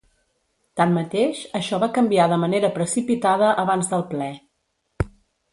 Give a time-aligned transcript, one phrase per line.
[0.79, 4.31] Tanmateix, això va canviar de manera precipitada abans del ple.